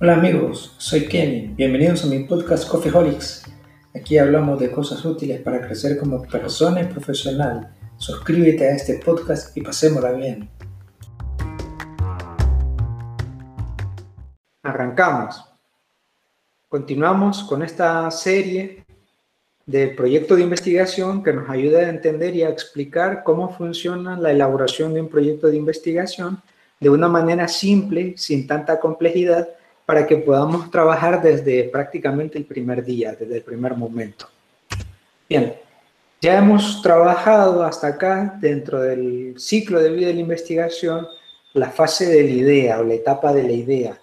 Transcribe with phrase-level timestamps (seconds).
[0.00, 1.48] Hola amigos, soy Kenny.
[1.56, 3.42] Bienvenidos a mi podcast Coffeeholics.
[3.96, 7.74] Aquí hablamos de cosas útiles para crecer como persona y profesional.
[7.96, 10.48] Suscríbete a este podcast y pasémosla bien.
[14.62, 15.44] Arrancamos.
[16.68, 18.84] Continuamos con esta serie
[19.66, 24.30] del proyecto de investigación que nos ayuda a entender y a explicar cómo funciona la
[24.30, 26.40] elaboración de un proyecto de investigación
[26.78, 29.48] de una manera simple, sin tanta complejidad
[29.88, 34.28] para que podamos trabajar desde prácticamente el primer día, desde el primer momento.
[35.26, 35.54] Bien,
[36.20, 41.06] ya hemos trabajado hasta acá dentro del ciclo de vida de la investigación
[41.54, 43.98] la fase de la idea o la etapa de la idea,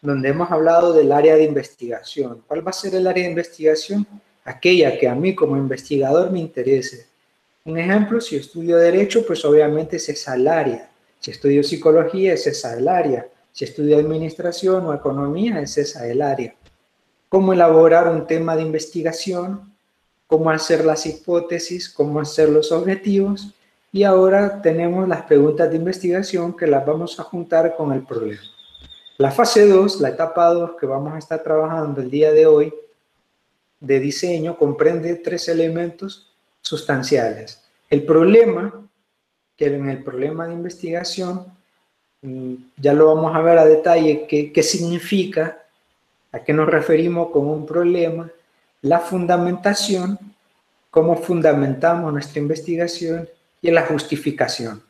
[0.00, 2.42] donde hemos hablado del área de investigación.
[2.46, 4.06] ¿Cuál va a ser el área de investigación?
[4.42, 7.08] Aquella que a mí como investigador me interese.
[7.66, 10.34] Un ejemplo, si estudio derecho, pues obviamente es esa.
[11.20, 12.78] Si estudio psicología, es esa.
[13.56, 16.54] Si estudio administración o economía, es esa el área.
[17.30, 19.74] Cómo elaborar un tema de investigación,
[20.26, 23.54] cómo hacer las hipótesis, cómo hacer los objetivos.
[23.92, 28.42] Y ahora tenemos las preguntas de investigación que las vamos a juntar con el problema.
[29.16, 32.74] La fase 2, la etapa 2 que vamos a estar trabajando el día de hoy
[33.80, 37.64] de diseño comprende tres elementos sustanciales.
[37.88, 38.86] El problema,
[39.56, 41.56] que en el problema de investigación
[42.22, 45.58] ya lo vamos a ver a detalle qué, qué significa,
[46.32, 48.30] a qué nos referimos con un problema,
[48.82, 50.18] la fundamentación,
[50.90, 53.28] cómo fundamentamos nuestra investigación
[53.60, 54.82] y la justificación.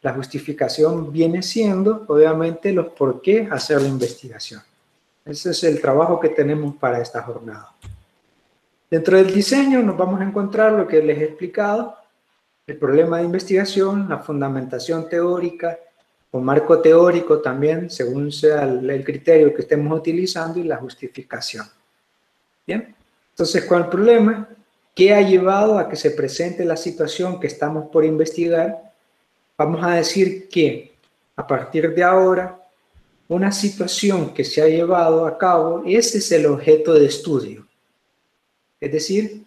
[0.00, 4.60] La justificación viene siendo, obviamente, los por qué hacer la investigación.
[5.24, 7.72] Ese es el trabajo que tenemos para esta jornada.
[8.90, 11.96] Dentro del diseño nos vamos a encontrar lo que les he explicado,
[12.66, 15.78] el problema de investigación, la fundamentación teórica,
[16.32, 21.66] o marco teórico también, según sea el, criterio que estemos utilizando y la justificación.
[22.66, 22.94] Bien,
[23.30, 24.48] entonces, ¿cuál es el problema?
[24.94, 28.92] ¿Qué ha llevado a que se presente la situación que estamos por investigar?
[29.58, 30.94] Vamos a decir que
[31.36, 32.58] a partir de ahora,
[33.28, 37.66] una situación que se ha llevado a cabo, ese es el objeto de estudio.
[38.80, 39.44] Es decir,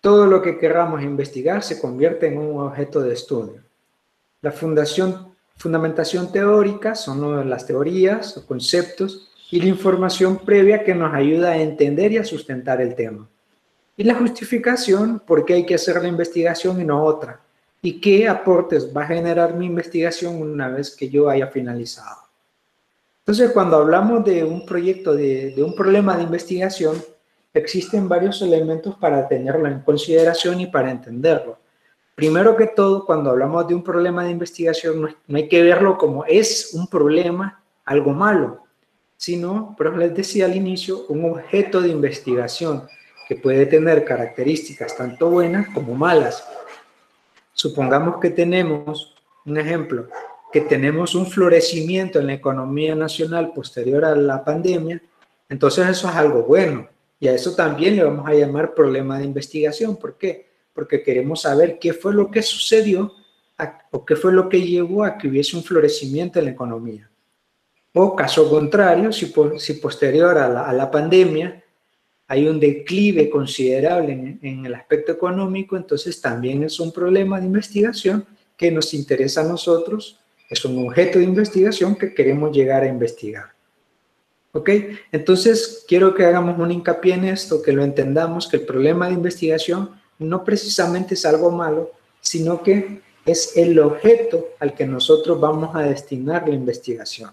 [0.00, 3.62] todo lo que queramos investigar se convierte en un objeto de estudio.
[4.40, 5.31] La fundación
[5.62, 11.56] Fundamentación teórica son las teorías o conceptos y la información previa que nos ayuda a
[11.56, 13.28] entender y a sustentar el tema.
[13.96, 17.38] Y la justificación, por qué hay que hacer la investigación y no otra.
[17.80, 22.22] Y qué aportes va a generar mi investigación una vez que yo haya finalizado.
[23.20, 26.96] Entonces, cuando hablamos de un proyecto, de, de un problema de investigación,
[27.54, 31.61] existen varios elementos para tenerlo en consideración y para entenderlo.
[32.14, 36.24] Primero que todo, cuando hablamos de un problema de investigación, no hay que verlo como
[36.24, 38.64] es un problema, algo malo,
[39.16, 42.86] sino, pero les decía al inicio, un objeto de investigación
[43.26, 46.46] que puede tener características tanto buenas como malas.
[47.54, 49.14] Supongamos que tenemos,
[49.46, 50.08] un ejemplo,
[50.52, 55.00] que tenemos un florecimiento en la economía nacional posterior a la pandemia,
[55.48, 56.88] entonces eso es algo bueno.
[57.18, 59.96] Y a eso también le vamos a llamar problema de investigación.
[59.96, 60.51] ¿Por qué?
[60.72, 63.14] Porque queremos saber qué fue lo que sucedió
[63.90, 67.08] o qué fue lo que llevó a que hubiese un florecimiento en la economía.
[67.94, 71.62] O caso contrario, si, si posterior a la, pandemia
[72.26, 77.46] hay un declive considerable en, en el aspecto económico, entonces también es un problema de
[77.46, 80.18] investigación que nos interesa a nosotros,
[80.48, 83.52] es un objeto de investigación que queremos llegar a investigar.
[84.52, 84.70] ¿Ok?
[85.10, 89.14] Entonces, quiero que hagamos un hincapié en esto, que lo entendamos, que el problema de
[89.14, 91.90] investigación no precisamente es algo malo,
[92.20, 97.30] sino que es el objeto al que nosotros vamos a destinar la investigación.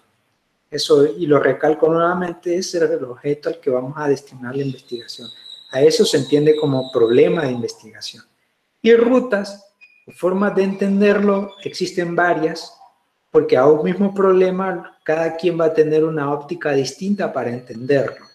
[0.69, 5.27] Eso, y lo recalco nuevamente, es el objeto al que vamos a destinar la investigación.
[5.71, 8.23] A eso se entiende como problema de investigación.
[8.81, 9.65] Y rutas,
[10.15, 12.73] formas de entenderlo, existen varias,
[13.31, 18.25] porque a un mismo problema cada quien va a tener una óptica distinta para entenderlo.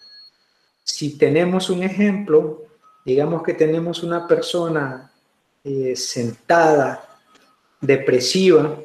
[0.83, 2.63] Si tenemos un ejemplo,
[3.05, 5.11] digamos que tenemos una persona
[5.63, 7.07] eh, sentada,
[7.79, 8.79] depresiva,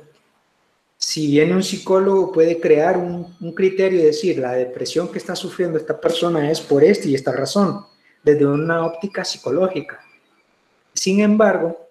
[1.01, 5.79] si bien un psicólogo puede crear un, criterio y decir, la depresión que está sufriendo
[5.79, 7.87] esta persona es por esta y esta razón,
[8.23, 10.01] desde una óptica psicológica.
[10.93, 11.89] Sin embargo,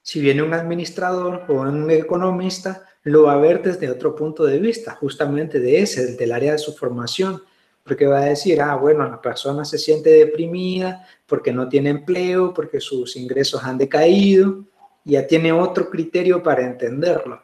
[0.00, 4.58] si viene un administrador o un economista, lo va a ver desde otro punto de
[4.58, 7.42] vista, justamente de ese, del área de su formación,
[7.86, 12.52] porque va a decir, ah, bueno, la persona se siente deprimida porque no tiene empleo,
[12.52, 14.64] porque sus ingresos han decaído,
[15.04, 17.40] ya tiene otro criterio para entenderlo.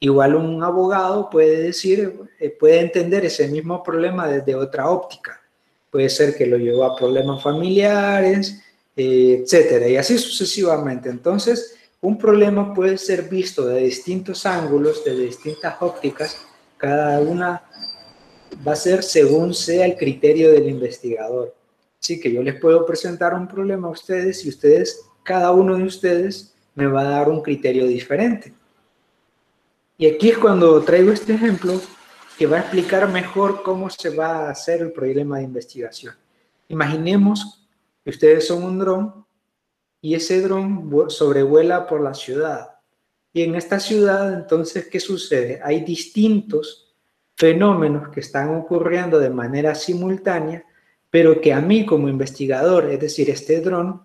[0.00, 5.40] Igual un abogado puede decir, eh, puede entender ese mismo problema desde otra óptica.
[5.90, 8.60] Puede ser que lo llevó a problemas familiares,
[8.96, 11.08] eh, etcétera, y así sucesivamente.
[11.08, 16.36] Entonces, un problema puede ser visto de distintos ángulos, de distintas ópticas,
[16.76, 17.62] cada una
[18.66, 21.54] va a ser según sea el criterio del investigador.
[22.00, 25.84] Así que yo les puedo presentar un problema a ustedes y ustedes, cada uno de
[25.84, 28.52] ustedes, me va a dar un criterio diferente.
[29.96, 31.80] Y aquí es cuando traigo este ejemplo
[32.36, 36.14] que va a explicar mejor cómo se va a hacer el problema de investigación.
[36.68, 37.66] Imaginemos
[38.02, 39.24] que ustedes son un dron
[40.00, 42.70] y ese dron sobrevuela por la ciudad.
[43.32, 45.60] Y en esta ciudad, entonces, ¿qué sucede?
[45.62, 46.83] Hay distintos
[47.36, 50.64] fenómenos que están ocurriendo de manera simultánea,
[51.10, 54.02] pero que a mí como investigador, es decir, este dron,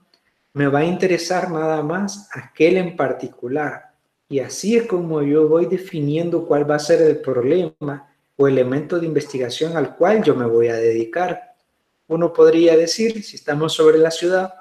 [0.53, 3.93] me va a interesar nada más aquel en particular.
[4.29, 8.99] Y así es como yo voy definiendo cuál va a ser el problema o elemento
[8.99, 11.55] de investigación al cual yo me voy a dedicar.
[12.07, 14.53] Uno podría decir, si estamos sobre la ciudad,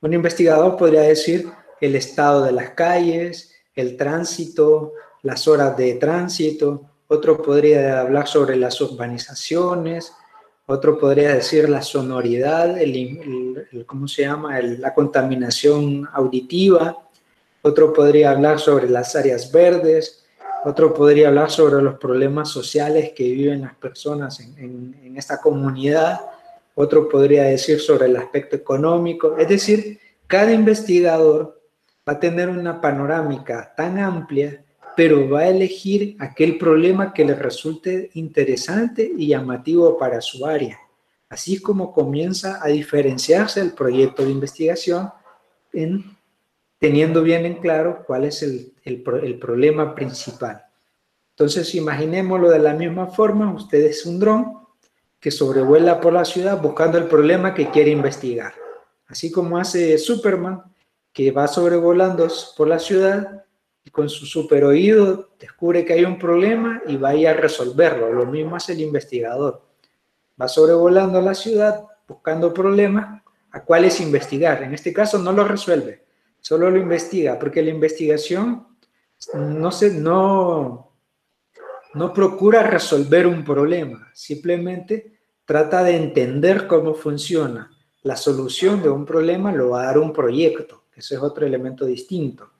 [0.00, 4.92] un investigador podría decir el estado de las calles, el tránsito,
[5.22, 6.90] las horas de tránsito.
[7.10, 10.12] Otro podría hablar sobre las urbanizaciones.
[10.66, 14.60] Otro podría decir la sonoridad, el, ¿cómo se llama?
[14.60, 16.96] la contaminación auditiva.
[17.62, 20.24] Otro podría hablar sobre las áreas verdes.
[20.64, 26.20] Otro podría hablar sobre los problemas sociales que viven las personas en, en esta comunidad
[26.74, 29.36] otro podría decir sobre el aspecto económico.
[29.36, 31.60] Es decir, cada investigador
[32.08, 34.64] va a tener una panorámica tan amplia,
[35.00, 40.78] pero va a elegir aquel problema que le resulte interesante y llamativo para su área.
[41.30, 45.10] Así como comienza a diferenciarse el proyecto de investigación
[45.72, 46.04] en
[46.78, 50.66] teniendo bien en claro cuál es el, el, el problema principal.
[51.30, 54.58] Entonces, imaginémoslo de la misma forma, usted es un dron
[55.18, 58.52] que sobrevuela por la ciudad buscando el problema que quiere investigar.
[59.06, 60.62] Así como hace Superman,
[61.10, 63.40] que va sobrevolando por la ciudad
[63.90, 68.12] con su super oído descubre que hay un problema y va a resolverlo.
[68.12, 69.62] Lo mismo hace el investigador.
[70.40, 73.22] Va sobrevolando la ciudad buscando problemas
[73.52, 74.62] a cuáles investigar.
[74.62, 76.04] En este caso no lo resuelve,
[76.40, 78.66] solo lo investiga, porque la investigación
[79.34, 80.92] no, se, no,
[81.94, 87.70] no procura resolver un problema, simplemente trata de entender cómo funciona.
[88.02, 91.84] La solución de un problema lo va a dar un proyecto, ese es otro elemento
[91.84, 92.50] distinto.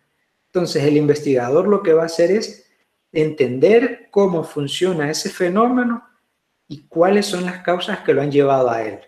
[0.53, 2.69] Entonces el investigador lo que va a hacer es
[3.13, 6.05] entender cómo funciona ese fenómeno
[6.67, 9.01] y cuáles son las causas que lo han llevado a él.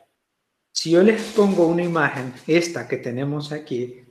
[0.72, 4.04] Si yo les pongo una imagen, esta que tenemos aquí,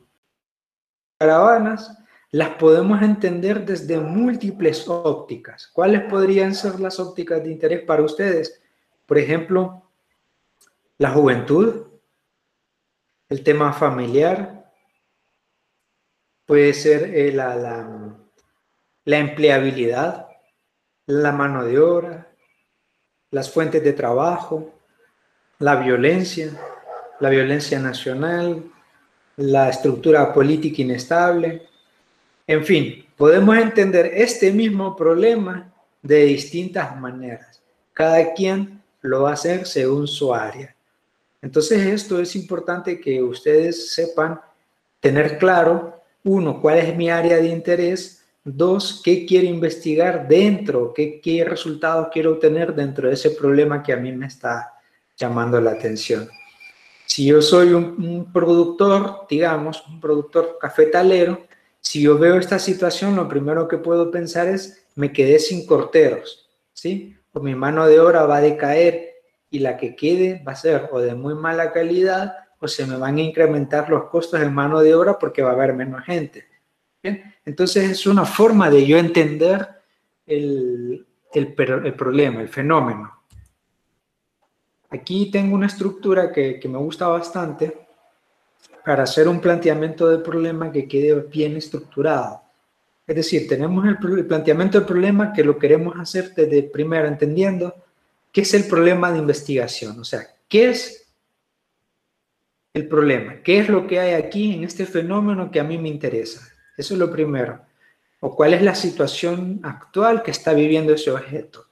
[1.18, 1.98] caravanas,
[2.32, 5.68] las podemos entender desde múltiples ópticas.
[5.68, 8.62] ¿Cuáles podrían ser las ópticas de interés para ustedes?
[9.06, 9.90] Por ejemplo,
[10.98, 11.88] la juventud,
[13.28, 14.61] el tema familiar,
[16.52, 18.14] puede ser eh, la, la,
[19.06, 20.28] la empleabilidad,
[21.06, 22.28] la mano de obra,
[23.30, 24.70] las fuentes de trabajo,
[25.60, 26.52] la violencia,
[27.22, 28.70] la violencia nacional,
[29.38, 31.70] la estructura política inestable,
[32.46, 37.62] en fin, podemos entender este mismo problema de distintas maneras.
[37.94, 40.76] Cada quien lo va a hacer según su área.
[41.42, 44.42] Entonces esto es importante que ustedes sepan
[45.00, 51.20] tener claro, uno, cuál es mi área de interés, dos, qué quiero investigar dentro, qué,
[51.22, 54.74] qué resultados quiero obtener dentro de ese problema que a mí me está
[55.18, 56.30] llamando la atención.
[57.06, 61.46] Si yo soy un, un productor, digamos, un productor cafetalero,
[61.80, 66.50] si yo veo esta situación, lo primero que puedo pensar es, me quedé sin corteros,
[66.74, 67.16] ¿sí?
[67.34, 69.12] O mi mano de obra va a decaer
[69.50, 72.96] y la que quede va a ser o de muy mala calidad o se me
[72.96, 76.48] van a incrementar los costos de mano de obra porque va a haber menos gente.
[77.44, 79.68] Entonces es una forma de yo entender
[80.26, 83.12] el, el, el problema, el fenómeno.
[84.92, 87.88] Aquí tengo una estructura que, que me gusta bastante
[88.86, 92.42] para hacer un planteamiento del problema que quede bien estructurado.
[93.12, 97.76] Es decir, tenemos el, planteamiento del problema que lo queremos hacer desde primero entendiendo
[98.32, 101.01] qué es el problema de investigación, o sea, qué es
[102.74, 105.90] el problema, qué es lo que hay aquí en este fenómeno que a mí me
[105.90, 106.42] interesa.
[106.78, 107.62] Eso es lo primero.
[108.22, 111.68] O cuál es la situación actual que está viviendo ese objeto.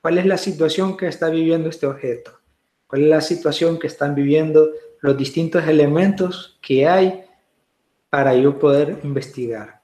[0.00, 2.40] ¿Cuál es la situación que está viviendo este objeto?
[2.86, 7.24] ¿Cuál es la situación que están viviendo los distintos elementos que hay
[8.10, 9.82] para yo poder investigar.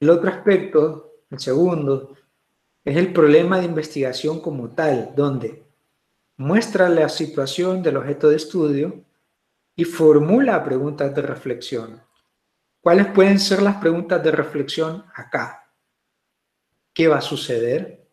[0.00, 2.16] El otro aspecto El segundo
[2.84, 5.62] es el problema de investigación como tal, donde
[6.38, 9.04] muestra la situación del objeto de estudio
[9.78, 12.02] y formula preguntas de reflexión.
[12.80, 15.70] ¿Cuáles pueden ser las preguntas de reflexión acá?
[16.92, 18.04] ¿Qué va a suceder?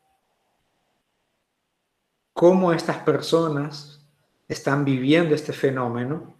[2.34, 4.00] ¿Cómo estas personas
[4.48, 6.38] están viviendo este fenómeno?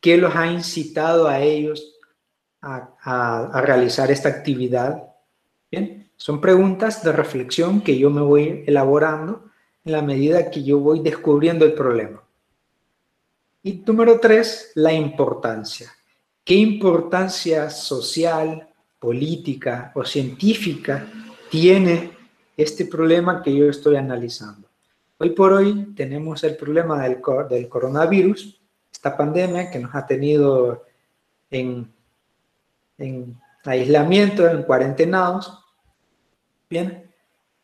[0.00, 1.94] ¿Qué los ha incitado a ellos
[2.60, 5.14] a, realizar esta actividad?
[5.70, 9.48] Bien, son preguntas de reflexión que yo me voy elaborando
[9.84, 12.24] en la medida que yo voy descubriendo el problema.
[13.66, 15.90] Y número tres, la importancia.
[16.44, 18.68] ¿Qué importancia social,
[18.98, 21.10] política o científica
[21.50, 22.10] tiene
[22.58, 24.68] este problema que yo estoy analizando?
[25.16, 27.22] Hoy por hoy tenemos el problema del,
[27.70, 28.60] coronavirus,
[28.92, 30.84] esta pandemia que nos ha tenido
[31.50, 31.90] en,
[32.98, 35.58] en aislamiento, en cuarentenados,
[36.68, 37.10] bien,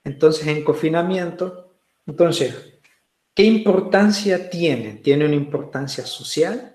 [0.02, 1.74] entonces en confinamiento,
[2.06, 2.79] entonces,
[3.34, 4.94] ¿qué importancia tiene?
[4.94, 6.74] ¿Tiene una importancia social?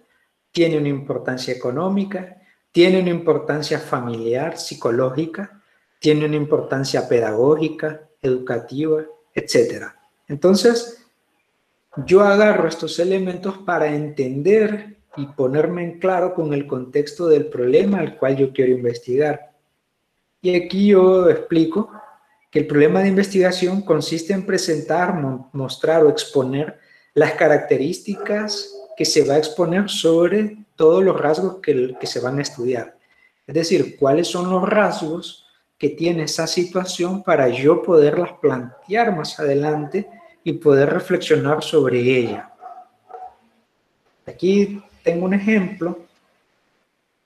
[0.51, 2.41] ¿Tiene una importancia económica?
[2.71, 5.62] ¿Tiene una importancia familiar, psicológica?
[6.00, 9.95] ¿Tiene una importancia pedagógica, educativa, etcétera?
[10.27, 11.05] Entonces,
[12.05, 18.00] yo agarro estos elementos para entender y ponerme en claro con el contexto del problema
[18.00, 19.53] al cual yo quiero investigar.
[20.41, 21.89] Y aquí yo explico
[22.55, 25.13] el problema de investigación consiste en presentar,
[25.51, 26.79] mostrar o exponer
[27.13, 32.39] las características que se va a exponer sobre todos los rasgos que, que se van
[32.39, 32.97] a estudiar.
[33.45, 35.45] Es decir, cuáles son los rasgos
[35.77, 40.07] que tiene esa situación para yo poderlas plantear más adelante
[40.41, 42.53] y poder reflexionar sobre ella.
[44.25, 46.05] Aquí tengo un ejemplo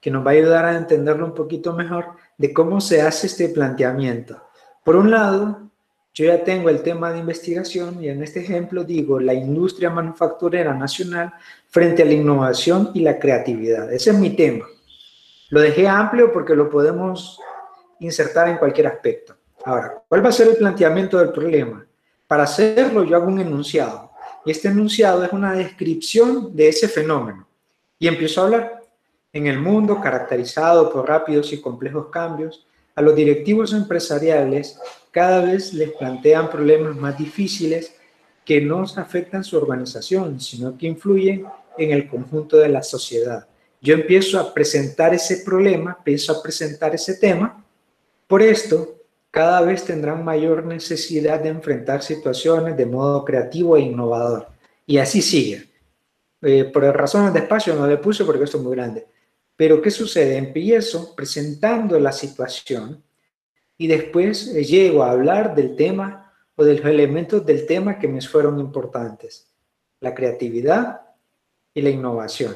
[0.02, 3.50] que nos va a ayudar a entenderlo un poquito mejor de cómo se hace este
[3.50, 4.49] planteamiento.
[4.90, 5.70] Por un lado,
[6.16, 10.74] yo ya tengo el tema de investigación y en este ejemplo digo la industria manufacturera
[10.74, 11.32] nacional
[11.68, 13.94] frente a la innovación y la creatividad.
[13.94, 14.66] Ese es mi tema.
[15.50, 17.40] Lo dejé amplio porque lo podemos
[18.00, 19.36] insertar en cualquier aspecto.
[19.64, 21.86] Ahora, ¿cuál va a ser el planteamiento del problema?
[22.26, 24.10] Para hacerlo yo hago un enunciado
[24.44, 27.48] y este enunciado es una descripción de ese fenómeno
[28.00, 28.82] y empiezo a hablar.
[29.34, 32.66] En el mundo caracterizado por rápidos y complejos cambios,
[33.00, 34.78] a los directivos empresariales
[35.10, 37.96] cada vez les plantean problemas más difíciles
[38.44, 41.46] que no afectan su organización, sino que influyen
[41.78, 43.48] en el conjunto de la sociedad.
[43.80, 47.64] Yo empiezo a presentar ese problema, empiezo a presentar ese tema.
[48.28, 48.98] Por esto,
[49.32, 54.50] cada vez tendrán mayor necesidad de enfrentar situaciones de modo creativo e innovador.
[54.86, 55.70] Y así sigue.
[56.42, 59.08] Eh, por razones de espacio no le puse porque esto es muy grande.
[59.60, 60.38] Pero ¿qué sucede?
[60.38, 63.04] Empiezo presentando la situación
[63.78, 68.08] y después eh, llego a hablar del tema o de los elementos del tema que
[68.08, 69.52] me fueron importantes.
[70.00, 71.02] La creatividad
[71.74, 72.56] y la innovación.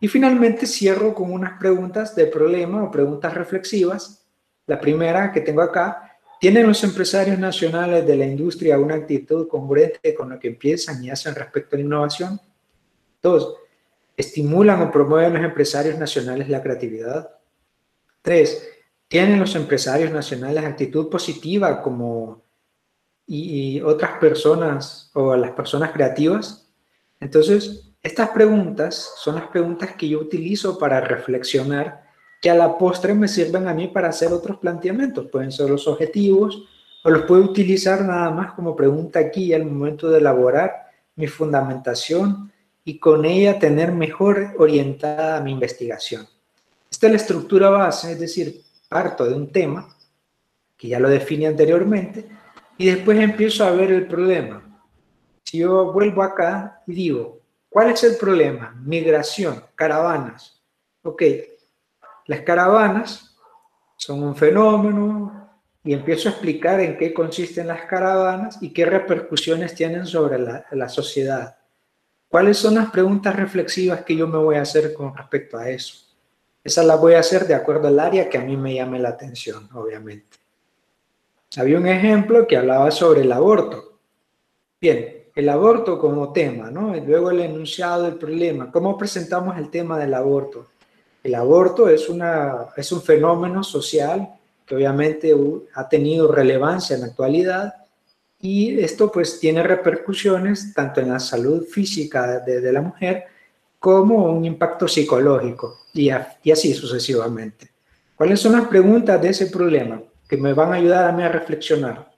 [0.00, 4.26] Y finalmente cierro con unas preguntas de problema o preguntas reflexivas.
[4.66, 10.12] La primera que tengo acá, ¿tienen los empresarios nacionales de la industria una actitud congruente
[10.16, 12.40] con lo que piensan y hacen respecto a la innovación?
[13.22, 13.54] Dos,
[14.20, 17.30] estimulan o promueven los empresarios nacionales la creatividad.
[18.22, 18.68] Tres,
[19.08, 22.42] tienen los empresarios nacionales actitud positiva como
[23.26, 26.68] y, otras personas o las personas creativas.
[27.18, 32.08] Entonces, estas preguntas son las preguntas que yo utilizo para reflexionar
[32.40, 35.26] que a la postre me sirven a mí para hacer otros planteamientos.
[35.26, 36.64] Pueden ser los objetivos
[37.04, 40.72] o los puedo utilizar nada más como pregunta aquí al momento de elaborar
[41.16, 42.49] mi fundamentación
[42.90, 46.26] y con ella tener mejor orientada mi investigación.
[46.90, 49.96] Esta es la estructura base, es decir, parto de un tema,
[50.76, 52.28] que ya lo definí anteriormente,
[52.78, 54.82] y después empiezo a ver el problema.
[55.44, 58.74] Si yo vuelvo acá y digo, ¿cuál es el problema?
[58.84, 60.60] Migración, caravanas.
[61.04, 61.22] Ok,
[62.26, 63.36] las caravanas
[63.96, 65.48] son un fenómeno
[65.84, 70.66] y empiezo a explicar en qué consisten las caravanas y qué repercusiones tienen sobre la,
[70.72, 71.59] la sociedad.
[72.30, 75.96] ¿Cuáles son las preguntas reflexivas que yo me voy a hacer con respecto a eso?
[76.62, 79.08] Esas las voy a hacer de acuerdo al área que a mí me llame la
[79.08, 80.38] atención, obviamente.
[81.56, 83.98] Había un ejemplo que hablaba sobre el aborto.
[84.80, 86.96] Bien, el aborto como tema, ¿no?
[86.96, 88.70] Y luego el enunciado del problema.
[88.70, 90.68] ¿Cómo presentamos el tema del aborto?
[91.24, 95.34] El aborto es, una, es un fenómeno social que obviamente
[95.74, 97.79] ha tenido relevancia en la actualidad
[98.40, 103.24] y esto pues tiene repercusiones tanto en la salud física de, la mujer
[103.78, 107.70] como un impacto psicológico y, así sucesivamente.
[108.16, 110.02] ¿Cuáles son las preguntas de ese problema?
[110.30, 112.08] que me van a ayudar a mí a reflexionar.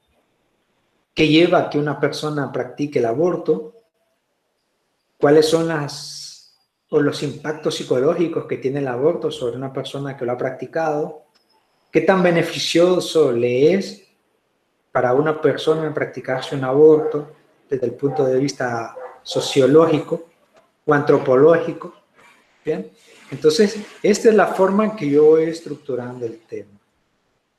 [1.15, 3.75] ¿Qué lleva a que una persona practique el aborto?
[5.19, 5.71] ¿Cuáles son
[6.91, 11.23] los impactos psicológicos que tiene el aborto sobre una persona que lo ha practicado?
[11.91, 14.12] ¿Qué tan beneficioso le es
[14.93, 17.33] para una persona practicarse un aborto
[17.69, 20.29] desde el punto de vista sociológico
[20.85, 21.95] o antropológico?
[22.65, 22.91] Bien,
[23.31, 26.79] entonces esta es la forma en que yo voy estructurando el tema,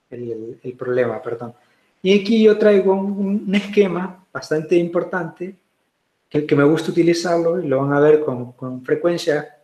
[0.10, 1.54] el, el problema, perdón.
[2.02, 5.56] Y aquí yo traigo un, esquema bastante importante
[6.30, 9.58] que, que, me gusta utilizarlo y lo van a ver con, con frecuencia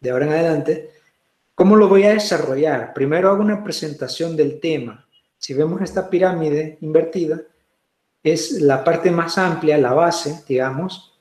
[0.00, 0.90] de ahora en adelante.
[1.54, 2.92] ¿Cómo lo voy a desarrollar?
[2.92, 5.03] Primero hago una presentación del tema.
[5.44, 7.38] Si vemos esta pirámide invertida,
[8.22, 11.18] es la parte más amplia, la base, digamos,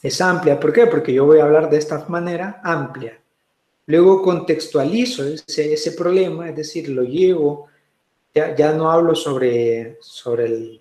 [0.00, 0.60] es amplia.
[0.60, 0.86] ¿Por qué?
[0.86, 3.20] Porque yo voy a hablar de esta manera amplia.
[3.86, 7.66] Luego contextualizo ese, problema, es decir, lo llevo
[8.32, 10.80] ya, no hablo sobre, sobre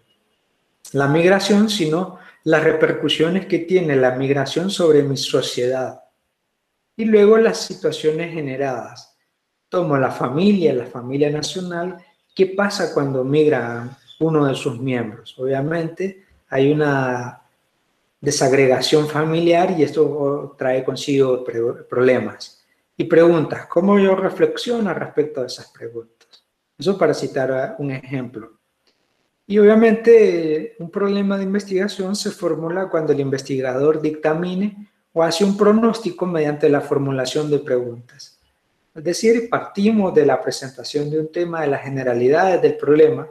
[0.91, 6.03] la migración, sino las repercusiones que tiene la migración sobre mi sociedad.
[6.95, 9.17] Y luego las situaciones generadas.
[9.69, 11.97] Tomo la familia, la familia nacional.
[12.35, 15.33] ¿Qué pasa cuando migra uno de sus miembros?
[15.39, 17.41] Obviamente hay una
[18.19, 21.45] desagregación familiar y esto trae consigo
[21.89, 22.61] problemas.
[22.97, 26.43] Y preguntas, ¿cómo yo reflexiono respecto a esas preguntas?
[26.77, 28.59] Eso para citar un ejemplo.
[29.47, 35.55] Y obviamente un problema de investigación se formula cuando el investigador dictamine o hace un
[35.55, 38.34] pronóstico mediante la formulación de preguntas.
[38.95, 43.27] Es decir, partimos de la presentación de un tema, de las generalidades del problema,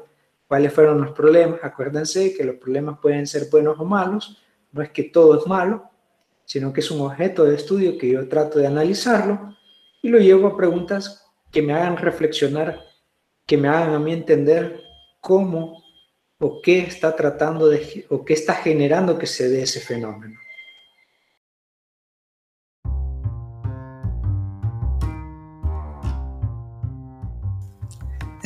[0.47, 1.61] cuáles fueron los problemas.
[1.63, 4.43] Acuérdense que los problemas pueden ser buenos o malos,
[4.73, 5.91] no es que todo es malo,
[6.45, 9.57] sino que es un objeto de estudio que yo trato de analizarlo
[10.03, 12.85] y lo llevo a preguntas que me hagan reflexionar
[13.47, 14.81] que me hagan a mí entender
[15.21, 15.83] cómo
[16.39, 20.39] o qué está tratando de, o qué está generando que se dé ese fenómeno.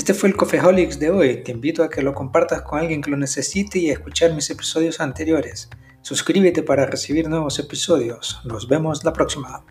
[0.09, 1.43] Este fue el Cofeholics de hoy.
[1.43, 4.49] Te invito a que lo compartas con alguien que lo necesite y a escuchar mis
[4.49, 5.69] episodios anteriores.
[6.01, 8.41] Suscríbete para recibir nuevos episodios.
[8.47, 9.67] Nos vemos la próxima.